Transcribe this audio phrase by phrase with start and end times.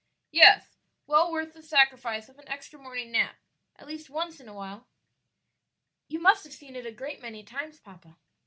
[0.31, 3.35] "Yes, well worth the sacrifice of an extra morning nap
[3.75, 4.87] at least once in a while."
[6.07, 8.17] "You must have seen it a great many times, papa."